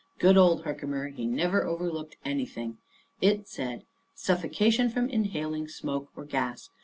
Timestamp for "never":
1.27-1.63